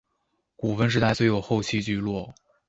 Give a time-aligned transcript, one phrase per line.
[0.55, 2.33] 古坟时代虽有后期聚落。